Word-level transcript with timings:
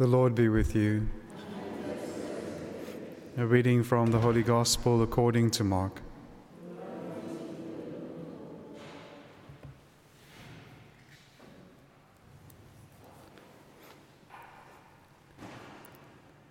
The 0.00 0.06
Lord 0.06 0.34
be 0.34 0.48
with 0.48 0.74
you. 0.74 1.06
A 3.36 3.44
reading 3.44 3.84
from 3.84 4.10
the 4.10 4.18
Holy 4.18 4.42
Gospel 4.42 5.02
according 5.02 5.50
to 5.50 5.62
Mark. 5.62 6.00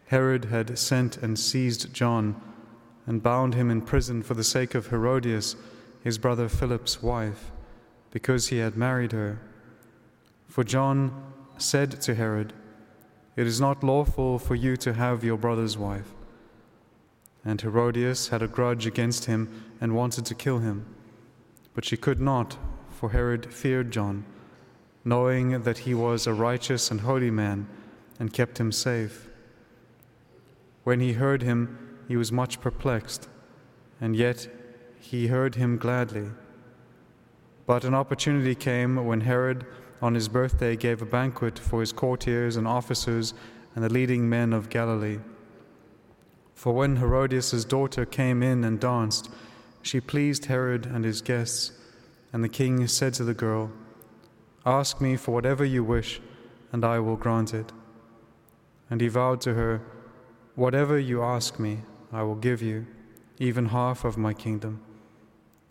Herod 0.09 0.45
had 0.45 0.77
sent 0.77 1.17
and 1.17 1.39
seized 1.39 1.91
John 1.91 2.39
and 3.07 3.23
bound 3.23 3.55
him 3.55 3.71
in 3.71 3.81
prison 3.81 4.21
for 4.21 4.35
the 4.35 4.43
sake 4.43 4.75
of 4.75 4.89
Herodias, 4.89 5.55
his 6.03 6.19
brother 6.19 6.49
Philip's 6.49 7.01
wife, 7.01 7.49
because 8.11 8.49
he 8.49 8.59
had 8.59 8.77
married 8.77 9.11
her. 9.11 9.39
For 10.47 10.63
John 10.63 11.33
said 11.57 11.99
to 12.01 12.13
Herod, 12.13 12.53
It 13.39 13.47
is 13.47 13.61
not 13.61 13.85
lawful 13.85 14.37
for 14.37 14.53
you 14.53 14.75
to 14.75 14.91
have 14.91 15.23
your 15.23 15.37
brother's 15.37 15.77
wife. 15.77 16.11
And 17.45 17.61
Herodias 17.61 18.27
had 18.27 18.41
a 18.41 18.49
grudge 18.49 18.85
against 18.85 19.25
him 19.31 19.63
and 19.79 19.95
wanted 19.95 20.25
to 20.25 20.35
kill 20.35 20.59
him. 20.59 20.85
But 21.73 21.85
she 21.85 21.95
could 21.95 22.19
not, 22.19 22.57
for 22.89 23.11
Herod 23.11 23.53
feared 23.53 23.91
John, 23.91 24.25
knowing 25.05 25.61
that 25.63 25.77
he 25.77 25.93
was 25.93 26.27
a 26.27 26.33
righteous 26.33 26.91
and 26.91 26.99
holy 26.99 27.31
man, 27.31 27.69
and 28.19 28.33
kept 28.33 28.57
him 28.57 28.73
safe. 28.73 29.29
When 30.83 30.99
he 30.99 31.13
heard 31.13 31.41
him, 31.41 31.77
he 32.09 32.17
was 32.17 32.33
much 32.33 32.59
perplexed, 32.59 33.29
and 34.01 34.17
yet 34.17 34.49
he 34.99 35.27
heard 35.27 35.55
him 35.55 35.77
gladly. 35.77 36.27
But 37.65 37.85
an 37.85 37.93
opportunity 37.93 38.53
came 38.53 39.05
when 39.05 39.21
Herod, 39.21 39.65
on 40.01 40.15
his 40.15 40.27
birthday, 40.27 40.75
gave 40.75 41.01
a 41.01 41.05
banquet 41.05 41.59
for 41.59 41.79
his 41.79 41.91
courtiers 41.91 42.55
and 42.55 42.67
officers 42.67 43.33
and 43.75 43.83
the 43.83 43.89
leading 43.89 44.29
men 44.29 44.53
of 44.53 44.69
Galilee. 44.69 45.19
For 46.53 46.73
when 46.73 46.97
Herodias' 46.97 47.65
daughter 47.65 48.05
came 48.05 48.43
in 48.43 48.63
and 48.63 48.79
danced, 48.79 49.29
she 49.81 50.01
pleased 50.01 50.45
Herod 50.45 50.85
and 50.85 51.05
his 51.05 51.21
guests, 51.21 51.71
and 52.33 52.43
the 52.43 52.49
king 52.49 52.85
said 52.87 53.13
to 53.15 53.23
the 53.23 53.33
girl, 53.33 53.71
Ask 54.65 54.99
me 54.99 55.15
for 55.15 55.31
whatever 55.31 55.63
you 55.63 55.83
wish, 55.83 56.21
and 56.71 56.83
I 56.83 56.99
will 56.99 57.15
grant 57.15 57.53
it. 57.53 57.71
And 58.89 58.99
he 58.99 59.07
vowed 59.07 59.41
to 59.41 59.53
her, 59.53 59.81
Whatever 60.55 60.99
you 60.99 61.23
ask 61.23 61.59
me, 61.59 61.79
I 62.11 62.23
will 62.23 62.35
give 62.35 62.61
you, 62.61 62.87
even 63.37 63.67
half 63.67 64.03
of 64.03 64.17
my 64.17 64.33
kingdom. 64.33 64.81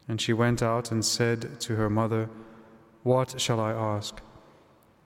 And 0.08 0.20
she 0.20 0.32
went 0.32 0.62
out 0.62 0.90
and 0.90 1.04
said 1.04 1.60
to 1.60 1.76
her 1.76 1.90
mother, 1.90 2.30
What 3.08 3.40
shall 3.40 3.58
I 3.58 3.72
ask? 3.72 4.20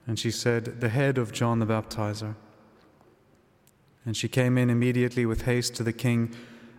And 0.09 0.19
she 0.19 0.33
said, 0.33 0.81
The 0.81 0.89
head 0.89 1.19
of 1.19 1.31
John 1.31 1.61
the 1.61 1.67
Baptizer. 1.67 2.35
And 4.05 4.17
she 4.17 4.27
came 4.27 4.59
in 4.59 4.71
immediately 4.71 5.25
with 5.25 5.43
haste 5.43 5.77
to 5.77 5.85
the 5.85 5.93
king 5.93 6.35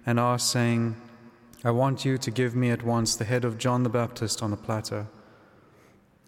and 0.06 0.20
asked, 0.20 0.52
saying, 0.52 0.98
I 1.64 1.72
want 1.72 2.04
you 2.04 2.18
to 2.18 2.30
give 2.30 2.58
me 2.58 2.72
at 2.72 2.84
once 2.84 3.16
the 3.16 3.24
head 3.24 3.46
of 3.46 3.58
John 3.58 3.84
the 3.84 3.90
Baptist 3.90 4.44
on 4.44 4.52
a 4.52 4.58
platter. 4.58 5.08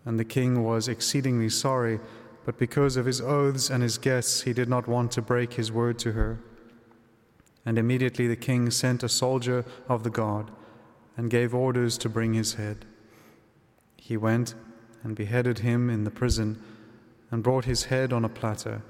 And 0.05 0.17
the 0.17 0.23
king 0.23 0.63
was 0.63 0.87
exceedingly 0.87 1.49
sorry, 1.49 1.99
but 2.45 2.57
because 2.57 2.95
of 2.95 3.05
his 3.05 3.19
oaths 3.19 3.69
and 3.69 3.83
his 3.83 3.97
guests, 3.97 4.43
he 4.43 4.53
did 4.53 4.69
not 4.69 4.87
want 4.87 5.11
to 5.11 5.21
break 5.21 5.55
his 5.55 5.73
word 5.73 5.99
to 5.99 6.13
her. 6.13 6.39
And 7.65 7.77
immediately 7.77 8.29
the 8.29 8.37
king 8.37 8.71
sent 8.71 9.03
a 9.03 9.09
soldier 9.09 9.65
of 9.89 10.03
the 10.03 10.09
guard 10.09 10.51
and 11.17 11.29
gave 11.29 11.53
orders 11.53 11.97
to 11.97 12.07
bring 12.07 12.33
his 12.33 12.53
head. 12.53 12.85
He 13.97 14.15
went 14.15 14.55
and 15.05 15.15
beheaded 15.15 15.59
him 15.59 15.87
in 15.87 16.03
the 16.03 16.09
prison 16.09 16.59
and 17.29 17.43
brought 17.43 17.65
his 17.65 17.85
head 17.85 18.11
on 18.11 18.25
a 18.25 18.29
platter 18.29 18.81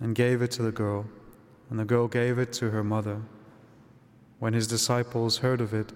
and 0.00 0.14
gave 0.14 0.40
it 0.40 0.50
to 0.50 0.62
the 0.62 0.72
girl, 0.72 1.04
and 1.68 1.78
the 1.78 1.84
girl 1.84 2.08
gave 2.08 2.38
it 2.38 2.50
to 2.54 2.70
her 2.70 2.82
mother. 2.82 3.20
When 4.38 4.54
his 4.54 4.66
disciples 4.66 5.36
heard 5.38 5.60
of 5.60 5.74
it, 5.74 5.92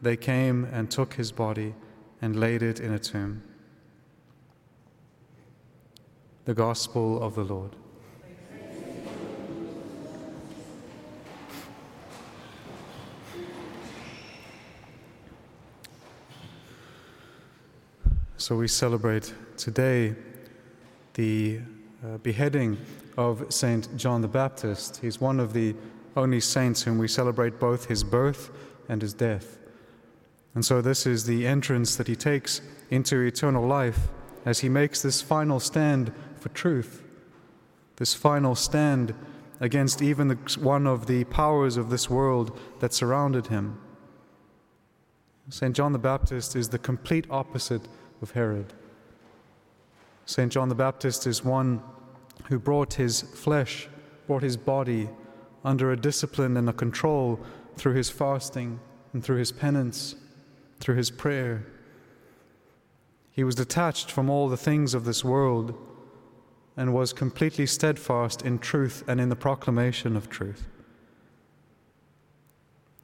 they 0.00 0.16
came 0.16 0.64
and 0.64 0.88
took 0.88 1.14
his 1.14 1.32
body 1.32 1.74
and 2.22 2.38
laid 2.38 2.62
it 2.62 2.78
in 2.78 2.92
a 2.92 3.00
tomb. 3.00 3.42
The 6.44 6.54
Gospel 6.54 7.20
of 7.20 7.34
the 7.34 7.44
Lord. 7.44 7.74
So 18.40 18.56
we 18.56 18.68
celebrate 18.68 19.34
today 19.58 20.14
the 21.12 21.60
uh, 22.02 22.16
beheading 22.22 22.78
of 23.18 23.44
Saint 23.52 23.94
John 23.98 24.22
the 24.22 24.28
Baptist. 24.28 24.96
He's 24.96 25.20
one 25.20 25.38
of 25.38 25.52
the 25.52 25.76
only 26.16 26.40
saints 26.40 26.80
whom 26.80 26.96
we 26.96 27.06
celebrate 27.06 27.60
both 27.60 27.84
his 27.84 28.02
birth 28.02 28.50
and 28.88 29.02
his 29.02 29.12
death. 29.12 29.58
And 30.54 30.64
so 30.64 30.80
this 30.80 31.04
is 31.04 31.26
the 31.26 31.46
entrance 31.46 31.96
that 31.96 32.06
he 32.06 32.16
takes 32.16 32.62
into 32.88 33.20
eternal 33.20 33.66
life 33.66 34.08
as 34.46 34.60
he 34.60 34.70
makes 34.70 35.02
this 35.02 35.20
final 35.20 35.60
stand 35.60 36.10
for 36.36 36.48
truth, 36.48 37.02
this 37.96 38.14
final 38.14 38.54
stand 38.54 39.12
against 39.60 40.00
even 40.00 40.28
the, 40.28 40.58
one 40.58 40.86
of 40.86 41.08
the 41.08 41.24
powers 41.24 41.76
of 41.76 41.90
this 41.90 42.08
world 42.08 42.58
that 42.78 42.94
surrounded 42.94 43.48
him. 43.48 43.78
St. 45.50 45.76
John 45.76 45.92
the 45.92 45.98
Baptist 45.98 46.56
is 46.56 46.70
the 46.70 46.78
complete 46.78 47.26
opposite 47.28 47.82
of 48.22 48.32
Herod. 48.32 48.72
St. 50.26 50.52
John 50.52 50.68
the 50.68 50.74
Baptist 50.74 51.26
is 51.26 51.44
one 51.44 51.82
who 52.48 52.58
brought 52.58 52.94
his 52.94 53.22
flesh, 53.22 53.88
brought 54.26 54.42
his 54.42 54.56
body 54.56 55.08
under 55.64 55.90
a 55.90 55.96
discipline 55.96 56.56
and 56.56 56.68
a 56.68 56.72
control 56.72 57.40
through 57.76 57.94
his 57.94 58.10
fasting 58.10 58.80
and 59.12 59.24
through 59.24 59.38
his 59.38 59.52
penance, 59.52 60.14
through 60.78 60.96
his 60.96 61.10
prayer. 61.10 61.66
He 63.32 63.44
was 63.44 63.54
detached 63.54 64.10
from 64.10 64.30
all 64.30 64.48
the 64.48 64.56
things 64.56 64.94
of 64.94 65.04
this 65.04 65.24
world 65.24 65.74
and 66.76 66.94
was 66.94 67.12
completely 67.12 67.66
steadfast 67.66 68.42
in 68.42 68.58
truth 68.58 69.02
and 69.06 69.20
in 69.20 69.28
the 69.28 69.36
proclamation 69.36 70.16
of 70.16 70.30
truth. 70.30 70.68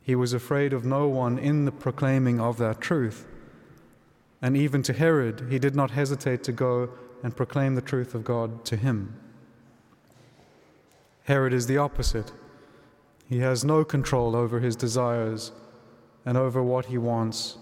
He 0.03 0.15
was 0.15 0.33
afraid 0.33 0.73
of 0.73 0.85
no 0.85 1.09
one 1.09 1.39
in 1.39 1.65
the 1.65 1.73
proclaiming 1.73 2.41
of 2.41 2.59
that 2.59 2.81
truth. 2.81 3.27
And 4.47 4.57
even 4.57 4.81
to 4.85 4.93
Herod, 4.93 5.49
he 5.51 5.59
did 5.59 5.75
not 5.75 5.91
hesitate 5.91 6.45
to 6.45 6.53
go 6.53 6.91
and 7.25 7.37
proclaim 7.37 7.75
the 7.75 7.81
truth 7.81 8.15
of 8.15 8.23
God 8.23 8.65
to 8.67 8.77
him. 8.77 9.13
Herod 11.25 11.53
is 11.53 11.67
the 11.67 11.79
opposite. 11.79 12.31
He 13.29 13.41
has 13.41 13.65
no 13.65 13.83
control 13.85 14.37
over 14.37 14.61
his 14.61 14.77
desires 14.77 15.51
and 16.25 16.39
over 16.39 16.63
what 16.63 16.87
he 16.87 16.97
wants. 16.97 17.59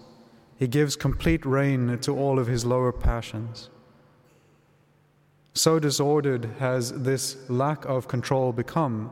He 0.57 0.67
gives 0.67 0.95
complete 0.95 1.43
rein 1.43 1.97
to 2.01 2.15
all 2.15 2.37
of 2.37 2.45
his 2.45 2.65
lower 2.65 2.91
passions. 2.91 3.71
So 5.55 5.79
disordered 5.79 6.51
has 6.59 7.01
this 7.01 7.49
lack 7.49 7.83
of 7.85 8.07
control 8.07 8.53
become 8.53 9.11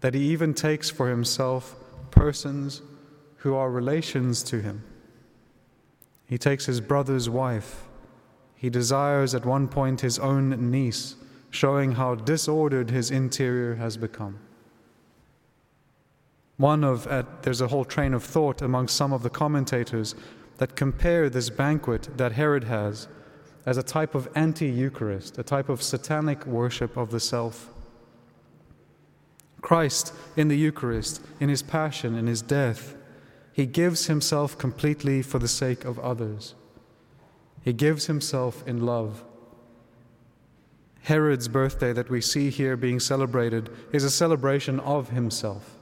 that 0.00 0.12
he 0.12 0.20
even 0.24 0.52
takes 0.52 0.90
for 0.90 1.08
himself 1.08 1.74
persons 2.10 2.82
who 3.36 3.54
are 3.54 3.70
relations 3.70 4.42
to 4.42 4.60
him. 4.60 4.84
He 6.30 6.38
takes 6.38 6.66
his 6.66 6.80
brother's 6.80 7.28
wife. 7.28 7.88
He 8.54 8.70
desires 8.70 9.34
at 9.34 9.44
one 9.44 9.66
point 9.66 10.00
his 10.00 10.16
own 10.20 10.70
niece, 10.70 11.16
showing 11.50 11.92
how 11.92 12.14
disordered 12.14 12.90
his 12.90 13.10
interior 13.10 13.74
has 13.74 13.96
become. 13.96 14.38
One 16.56 16.84
of, 16.84 17.08
there's 17.42 17.60
a 17.60 17.66
whole 17.66 17.84
train 17.84 18.14
of 18.14 18.22
thought 18.22 18.62
among 18.62 18.86
some 18.86 19.12
of 19.12 19.24
the 19.24 19.30
commentators 19.30 20.14
that 20.58 20.76
compare 20.76 21.28
this 21.28 21.50
banquet 21.50 22.16
that 22.16 22.32
Herod 22.32 22.62
has 22.64 23.08
as 23.66 23.76
a 23.76 23.82
type 23.82 24.14
of 24.14 24.28
anti 24.36 24.68
Eucharist, 24.68 25.36
a 25.36 25.42
type 25.42 25.68
of 25.68 25.82
satanic 25.82 26.46
worship 26.46 26.96
of 26.96 27.10
the 27.10 27.18
self. 27.18 27.70
Christ 29.62 30.14
in 30.36 30.46
the 30.46 30.56
Eucharist, 30.56 31.22
in 31.40 31.48
his 31.48 31.62
passion, 31.62 32.14
in 32.14 32.28
his 32.28 32.40
death, 32.40 32.94
he 33.60 33.66
gives 33.66 34.06
himself 34.06 34.56
completely 34.56 35.20
for 35.20 35.38
the 35.38 35.46
sake 35.46 35.84
of 35.84 35.98
others. 35.98 36.54
He 37.62 37.74
gives 37.74 38.06
himself 38.06 38.66
in 38.66 38.86
love. 38.86 39.22
Herod's 41.02 41.46
birthday 41.46 41.92
that 41.92 42.08
we 42.08 42.22
see 42.22 42.48
here 42.48 42.74
being 42.74 42.98
celebrated 42.98 43.68
is 43.92 44.02
a 44.02 44.10
celebration 44.10 44.80
of 44.80 45.10
himself. 45.10 45.76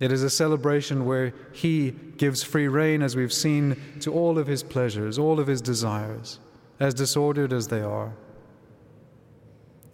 It 0.00 0.10
is 0.10 0.24
a 0.24 0.28
celebration 0.28 1.06
where 1.06 1.32
he 1.52 1.92
gives 2.16 2.42
free 2.42 2.66
rein, 2.66 3.00
as 3.00 3.14
we've 3.14 3.32
seen, 3.32 3.80
to 4.00 4.12
all 4.12 4.36
of 4.36 4.48
his 4.48 4.64
pleasures, 4.64 5.20
all 5.20 5.38
of 5.38 5.46
his 5.46 5.60
desires, 5.60 6.40
as 6.80 6.94
disordered 6.94 7.52
as 7.52 7.68
they 7.68 7.80
are. 7.80 8.12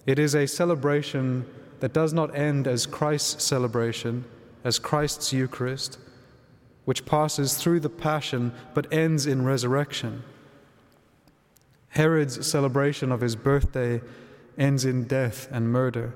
It 0.06 0.18
is 0.18 0.34
a 0.34 0.48
celebration 0.48 1.44
that 1.80 1.92
does 1.92 2.14
not 2.14 2.34
end 2.34 2.66
as 2.66 2.86
Christ's 2.86 3.44
celebration, 3.44 4.24
as 4.64 4.78
Christ's 4.78 5.34
Eucharist, 5.34 5.98
which 6.86 7.04
passes 7.04 7.56
through 7.56 7.80
the 7.80 7.90
passion 7.90 8.52
but 8.72 8.90
ends 8.92 9.26
in 9.26 9.44
resurrection. 9.44 10.22
Herod's 11.90 12.46
celebration 12.46 13.12
of 13.12 13.20
his 13.20 13.36
birthday 13.36 14.00
ends 14.56 14.84
in 14.84 15.04
death 15.04 15.48
and 15.50 15.70
murder. 15.70 16.14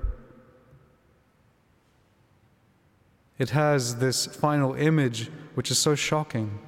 It 3.37 3.49
has 3.49 3.97
this 3.97 4.25
final 4.25 4.73
image 4.73 5.29
which 5.55 5.69
is 5.71 5.77
so 5.77 5.93
shocking 5.93 6.59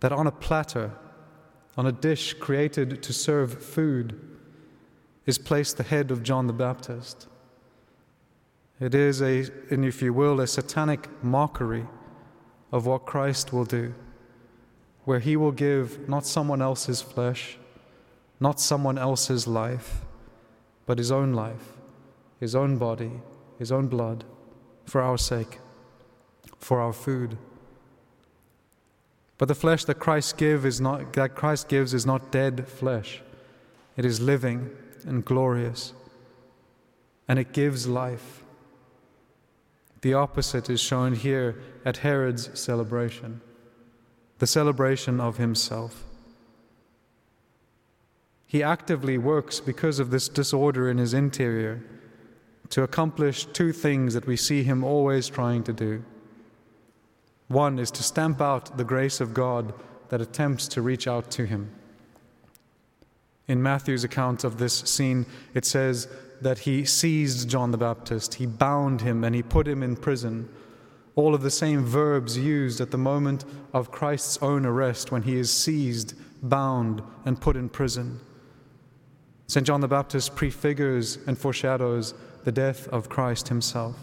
that 0.00 0.12
on 0.12 0.26
a 0.26 0.32
platter, 0.32 0.92
on 1.76 1.86
a 1.86 1.92
dish 1.92 2.34
created 2.34 3.02
to 3.02 3.12
serve 3.12 3.62
food, 3.62 4.20
is 5.26 5.38
placed 5.38 5.78
the 5.78 5.82
head 5.82 6.12
of 6.12 6.22
John 6.22 6.46
the 6.46 6.52
Baptist. 6.52 7.26
It 8.78 8.94
is 8.94 9.20
a, 9.20 9.46
and 9.70 9.84
if 9.84 10.00
you 10.00 10.12
will, 10.12 10.40
a 10.40 10.46
satanic 10.46 11.08
mockery 11.24 11.86
of 12.72 12.86
what 12.86 13.06
Christ 13.06 13.52
will 13.52 13.66
do, 13.66 13.94
where 15.04 15.20
he 15.20 15.36
will 15.36 15.52
give 15.52 16.08
not 16.08 16.26
someone 16.26 16.62
else's 16.62 17.02
flesh, 17.02 17.58
not 18.40 18.58
someone 18.58 18.98
else's 18.98 19.46
life, 19.46 20.00
but 20.86 20.98
his 20.98 21.12
own 21.12 21.34
life, 21.34 21.74
his 22.40 22.56
own 22.56 22.78
body, 22.78 23.12
his 23.58 23.70
own 23.70 23.86
blood, 23.86 24.24
for 24.84 25.00
our 25.00 25.18
sake, 25.18 25.58
for 26.58 26.80
our 26.80 26.92
food. 26.92 27.36
But 29.38 29.48
the 29.48 29.54
flesh 29.54 29.84
that 29.84 29.98
Christ 29.98 30.36
give 30.36 30.64
is 30.64 30.80
not 30.80 31.12
that 31.14 31.34
Christ 31.34 31.68
gives 31.68 31.94
is 31.94 32.06
not 32.06 32.30
dead 32.30 32.68
flesh. 32.68 33.22
It 33.96 34.04
is 34.04 34.20
living 34.20 34.70
and 35.04 35.24
glorious. 35.24 35.92
And 37.28 37.38
it 37.38 37.52
gives 37.52 37.86
life. 37.86 38.44
The 40.02 40.14
opposite 40.14 40.68
is 40.68 40.80
shown 40.80 41.14
here 41.14 41.56
at 41.84 41.98
Herod's 41.98 42.58
celebration, 42.58 43.40
the 44.38 44.46
celebration 44.46 45.20
of 45.20 45.36
himself. 45.38 46.04
He 48.46 48.62
actively 48.62 49.16
works 49.16 49.60
because 49.60 49.98
of 49.98 50.10
this 50.10 50.28
disorder 50.28 50.90
in 50.90 50.98
his 50.98 51.14
interior 51.14 51.82
to 52.70 52.82
accomplish 52.82 53.46
two 53.46 53.72
things 53.72 54.12
that 54.14 54.26
we 54.26 54.36
see 54.36 54.62
him 54.62 54.82
always 54.82 55.28
trying 55.28 55.62
to 55.64 55.72
do. 55.72 56.04
One 57.48 57.78
is 57.78 57.90
to 57.92 58.02
stamp 58.02 58.40
out 58.40 58.76
the 58.76 58.84
grace 58.84 59.20
of 59.20 59.34
God 59.34 59.72
that 60.08 60.20
attempts 60.20 60.66
to 60.68 60.82
reach 60.82 61.06
out 61.06 61.30
to 61.32 61.46
him. 61.46 61.70
In 63.46 63.62
Matthew's 63.62 64.04
account 64.04 64.42
of 64.42 64.58
this 64.58 64.80
scene, 64.80 65.26
it 65.54 65.64
says 65.64 66.08
that 66.42 66.60
he 66.60 66.84
seized 66.84 67.48
John 67.48 67.70
the 67.70 67.78
Baptist, 67.78 68.34
he 68.34 68.46
bound 68.46 69.00
him, 69.00 69.24
and 69.24 69.34
he 69.34 69.42
put 69.42 69.66
him 69.66 69.82
in 69.82 69.96
prison. 69.96 70.48
All 71.14 71.34
of 71.34 71.42
the 71.42 71.50
same 71.50 71.84
verbs 71.84 72.38
used 72.38 72.80
at 72.80 72.90
the 72.90 72.98
moment 72.98 73.44
of 73.72 73.90
Christ's 73.90 74.38
own 74.42 74.64
arrest 74.64 75.12
when 75.12 75.22
he 75.22 75.36
is 75.36 75.50
seized, 75.50 76.14
bound, 76.42 77.02
and 77.24 77.40
put 77.40 77.56
in 77.56 77.68
prison. 77.68 78.20
St. 79.46 79.66
John 79.66 79.80
the 79.80 79.88
Baptist 79.88 80.34
prefigures 80.34 81.18
and 81.26 81.36
foreshadows 81.36 82.14
the 82.44 82.52
death 82.52 82.88
of 82.88 83.08
Christ 83.08 83.48
himself. 83.48 83.96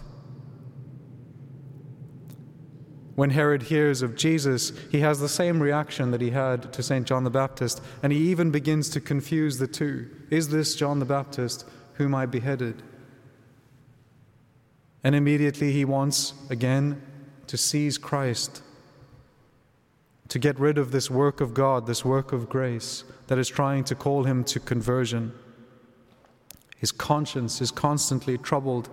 When 3.16 3.32
Herod 3.32 3.64
hears 3.64 4.02
of 4.02 4.16
Jesus, 4.16 4.72
he 4.92 5.00
has 5.00 5.20
the 5.20 5.28
same 5.28 5.62
reaction 5.62 6.12
that 6.12 6.22
he 6.22 6.30
had 6.30 6.72
to 6.72 6.82
St. 6.82 7.06
John 7.06 7.26
the 7.26 7.30
Baptist, 7.30 7.82
and 8.02 8.14
he 8.14 8.30
even 8.30 8.50
begins 8.50 8.90
to 8.92 9.02
confuse 9.02 9.58
the 9.58 9.68
two. 9.68 10.10
Is 10.30 10.48
this 10.50 10.74
John 10.76 11.00
the 11.00 11.06
Baptist 11.06 11.66
whom 12.00 12.16
I 12.16 12.26
beheaded? 12.26 12.82
And 15.04 15.14
immediately 15.14 15.72
he 15.72 15.86
wants 15.86 16.34
again 16.50 17.02
to 17.48 17.58
seize 17.58 17.98
Christ, 17.98 18.64
to 20.30 20.40
get 20.40 20.58
rid 20.60 20.78
of 20.78 20.92
this 20.92 21.12
work 21.12 21.42
of 21.42 21.54
God, 21.54 21.88
this 21.88 22.06
work 22.06 22.32
of 22.32 22.50
grace 22.50 23.04
that 23.28 23.38
is 23.38 23.50
trying 23.50 23.84
to 23.84 23.96
call 23.96 24.24
him 24.24 24.44
to 24.46 24.60
conversion. 24.60 25.34
His 26.78 26.92
conscience 26.92 27.60
is 27.60 27.70
constantly 27.70 28.38
troubled 28.38 28.90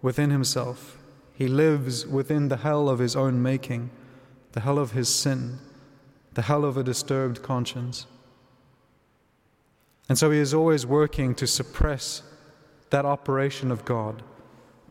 within 0.00 0.30
himself. 0.30 0.96
He 1.34 1.46
lives 1.46 2.06
within 2.06 2.48
the 2.48 2.58
hell 2.58 2.88
of 2.88 3.00
his 3.00 3.16
own 3.16 3.42
making, 3.42 3.90
the 4.52 4.60
hell 4.60 4.78
of 4.78 4.92
his 4.92 5.14
sin, 5.14 5.58
the 6.32 6.42
hell 6.42 6.64
of 6.64 6.78
a 6.78 6.82
disturbed 6.82 7.42
conscience. 7.42 8.06
And 10.08 10.16
so 10.16 10.30
he 10.30 10.38
is 10.38 10.54
always 10.54 10.86
working 10.86 11.34
to 11.34 11.46
suppress 11.46 12.22
that 12.90 13.04
operation 13.04 13.70
of 13.70 13.84
God, 13.84 14.22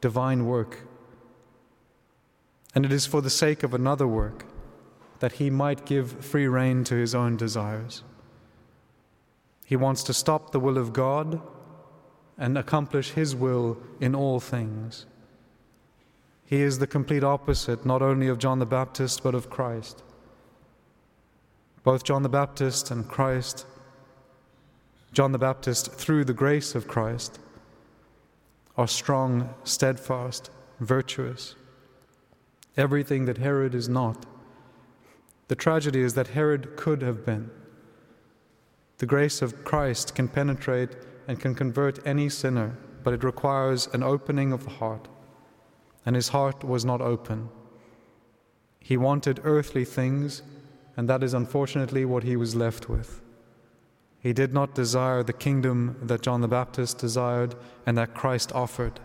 divine 0.01 0.45
work. 0.45 0.79
And 2.73 2.85
it 2.85 2.91
is 2.91 3.05
for 3.05 3.21
the 3.21 3.29
sake 3.29 3.63
of 3.63 3.73
another 3.73 4.07
work 4.07 4.45
that 5.19 5.33
he 5.33 5.49
might 5.49 5.85
give 5.85 6.23
free 6.23 6.47
rein 6.47 6.83
to 6.85 6.95
his 6.95 7.13
own 7.13 7.35
desires. 7.35 8.03
He 9.65 9.75
wants 9.75 10.03
to 10.03 10.13
stop 10.13 10.51
the 10.51 10.59
will 10.59 10.77
of 10.77 10.93
God 10.93 11.41
and 12.37 12.57
accomplish 12.57 13.11
his 13.11 13.35
will 13.35 13.77
in 13.99 14.15
all 14.15 14.39
things. 14.39 15.05
He 16.45 16.61
is 16.61 16.79
the 16.79 16.87
complete 16.87 17.23
opposite, 17.23 17.85
not 17.85 18.01
only 18.01 18.27
of 18.27 18.39
John 18.39 18.59
the 18.59 18.65
Baptist, 18.65 19.21
but 19.21 19.35
of 19.35 19.49
Christ. 19.49 20.01
Both 21.83 22.03
John 22.03 22.23
the 22.23 22.29
Baptist 22.29 22.89
and 22.89 23.07
Christ, 23.07 23.65
John 25.11 25.31
the 25.31 25.37
Baptist, 25.37 25.91
through 25.91 26.25
the 26.25 26.33
grace 26.33 26.73
of 26.73 26.87
Christ, 26.87 27.39
are 28.79 28.87
strong, 28.87 29.53
steadfast, 29.63 30.49
virtuous. 30.79 31.55
Everything 32.77 33.25
that 33.25 33.37
Herod 33.37 33.75
is 33.75 33.87
not. 33.87 34.25
The 35.49 35.55
tragedy 35.55 36.01
is 36.01 36.13
that 36.15 36.29
Herod 36.29 36.75
could 36.75 37.01
have 37.03 37.25
been. 37.25 37.51
The 38.97 39.05
grace 39.05 39.41
of 39.41 39.63
Christ 39.63 40.15
can 40.15 40.27
penetrate 40.27 40.95
and 41.27 41.39
can 41.39 41.53
convert 41.53 42.05
any 42.07 42.29
sinner, 42.29 42.77
but 43.03 43.13
it 43.13 43.23
requires 43.23 43.87
an 43.93 44.01
opening 44.01 44.51
of 44.51 44.63
the 44.63 44.77
heart 44.81 45.07
and 46.05 46.15
his 46.15 46.29
heart 46.29 46.63
was 46.63 46.83
not 46.85 47.01
open. 47.01 47.49
He 48.79 48.97
wanted 48.97 49.41
earthly 49.43 49.85
things, 49.85 50.41
and 50.97 51.07
that 51.07 51.23
is 51.23 51.33
unfortunately 51.35 52.05
what 52.05 52.23
he 52.23 52.35
was 52.35 52.55
left 52.55 52.89
with. 52.89 53.21
He 54.21 54.33
did 54.33 54.53
not 54.53 54.75
desire 54.75 55.23
the 55.23 55.33
kingdom 55.33 55.97
that 56.03 56.21
John 56.21 56.41
the 56.41 56.47
Baptist 56.47 56.97
desired 56.97 57.55
and 57.85 57.97
that 57.97 58.13
Christ 58.13 58.51
offered. 58.53 58.99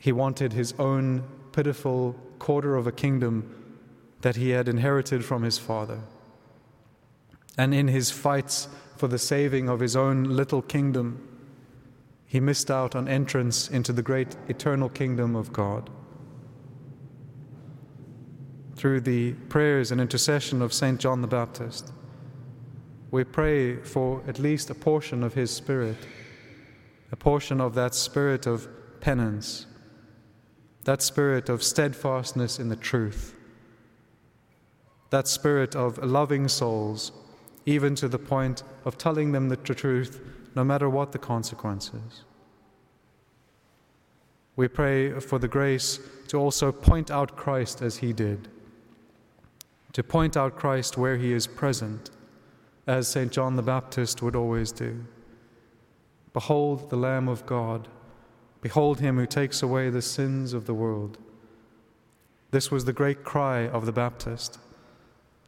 He 0.00 0.12
wanted 0.12 0.52
his 0.52 0.74
own 0.78 1.24
pitiful 1.52 2.16
quarter 2.38 2.76
of 2.76 2.86
a 2.86 2.92
kingdom 2.92 3.54
that 4.22 4.36
he 4.36 4.50
had 4.50 4.68
inherited 4.68 5.24
from 5.24 5.42
his 5.42 5.58
father. 5.58 6.00
And 7.56 7.74
in 7.74 7.88
his 7.88 8.10
fights 8.10 8.68
for 8.96 9.08
the 9.08 9.18
saving 9.18 9.68
of 9.68 9.80
his 9.80 9.94
own 9.94 10.24
little 10.24 10.62
kingdom, 10.62 11.24
he 12.26 12.40
missed 12.40 12.70
out 12.70 12.94
on 12.94 13.08
entrance 13.08 13.68
into 13.68 13.92
the 13.92 14.02
great 14.02 14.36
eternal 14.48 14.88
kingdom 14.88 15.34
of 15.34 15.52
God. 15.52 15.88
Through 18.74 19.00
the 19.00 19.32
prayers 19.48 19.90
and 19.90 20.00
intercession 20.00 20.62
of 20.62 20.72
St. 20.72 21.00
John 21.00 21.22
the 21.22 21.26
Baptist, 21.28 21.92
we 23.10 23.24
pray 23.24 23.76
for 23.76 24.22
at 24.26 24.38
least 24.38 24.70
a 24.70 24.74
portion 24.74 25.22
of 25.22 25.34
his 25.34 25.50
spirit, 25.50 25.96
a 27.10 27.16
portion 27.16 27.60
of 27.60 27.74
that 27.74 27.94
spirit 27.94 28.46
of 28.46 28.68
penance, 29.00 29.66
that 30.84 31.00
spirit 31.00 31.48
of 31.48 31.62
steadfastness 31.62 32.58
in 32.58 32.68
the 32.68 32.76
truth, 32.76 33.34
that 35.10 35.26
spirit 35.26 35.74
of 35.74 35.98
loving 35.98 36.48
souls, 36.48 37.12
even 37.64 37.94
to 37.94 38.08
the 38.08 38.18
point 38.18 38.62
of 38.84 38.98
telling 38.98 39.32
them 39.32 39.48
the 39.48 39.56
truth 39.56 40.20
no 40.54 40.64
matter 40.64 40.88
what 40.88 41.12
the 41.12 41.18
consequences. 41.18 42.24
We 44.56 44.68
pray 44.68 45.20
for 45.20 45.38
the 45.38 45.48
grace 45.48 46.00
to 46.28 46.38
also 46.38 46.72
point 46.72 47.10
out 47.10 47.36
Christ 47.36 47.80
as 47.80 47.98
he 47.98 48.12
did, 48.12 48.48
to 49.92 50.02
point 50.02 50.36
out 50.36 50.56
Christ 50.56 50.98
where 50.98 51.16
he 51.16 51.32
is 51.32 51.46
present, 51.46 52.10
as 52.88 53.06
St. 53.06 53.30
John 53.30 53.54
the 53.54 53.62
Baptist 53.62 54.22
would 54.22 54.34
always 54.34 54.72
do. 54.72 55.04
Behold 56.32 56.88
the 56.88 56.96
Lamb 56.96 57.28
of 57.28 57.44
God. 57.44 57.86
Behold 58.62 58.98
him 58.98 59.18
who 59.18 59.26
takes 59.26 59.62
away 59.62 59.90
the 59.90 60.02
sins 60.02 60.54
of 60.54 60.66
the 60.66 60.74
world. 60.74 61.18
This 62.50 62.70
was 62.70 62.86
the 62.86 62.92
great 62.94 63.24
cry 63.24 63.68
of 63.68 63.84
the 63.84 63.92
Baptist. 63.92 64.58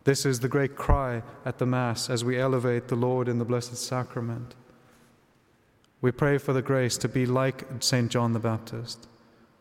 This 0.04 0.26
is 0.26 0.40
the 0.40 0.48
great 0.48 0.76
cry 0.76 1.22
at 1.44 1.58
the 1.58 1.66
Mass 1.66 2.10
as 2.10 2.24
we 2.24 2.38
elevate 2.38 2.88
the 2.88 2.96
Lord 2.96 3.26
in 3.26 3.38
the 3.38 3.44
Blessed 3.44 3.76
Sacrament. 3.76 4.54
We 6.02 6.12
pray 6.12 6.36
for 6.38 6.52
the 6.52 6.62
grace 6.62 6.98
to 6.98 7.08
be 7.08 7.24
like 7.24 7.64
St. 7.80 8.10
John 8.10 8.32
the 8.34 8.38
Baptist, 8.38 9.08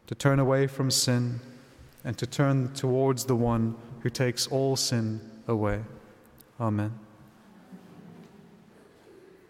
to 0.07 0.15
turn 0.15 0.39
away 0.39 0.67
from 0.67 0.91
sin 0.91 1.39
and 2.03 2.17
to 2.17 2.25
turn 2.25 2.73
towards 2.73 3.25
the 3.25 3.35
one 3.35 3.75
who 4.01 4.09
takes 4.09 4.47
all 4.47 4.75
sin 4.75 5.21
away. 5.47 5.81
Amen. 6.59 6.93